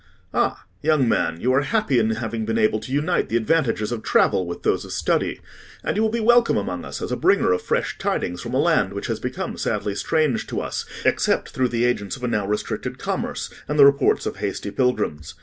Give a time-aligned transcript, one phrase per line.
[0.33, 0.65] "Ah!
[0.81, 4.47] young man, you are happy in having been able to unite the advantages of travel
[4.47, 5.39] with those of study,
[5.83, 8.59] and you will be welcome among us as a bringer of fresh tidings from a
[8.59, 12.47] land which has become sadly strange to us, except through the agents of a now
[12.47, 15.35] restricted commerce and the reports of hasty pilgrims.